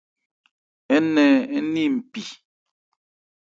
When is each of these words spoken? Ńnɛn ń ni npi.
Ńnɛn 1.03 1.33
ń 1.51 1.55
ni 1.73 1.85
npi. 1.95 2.23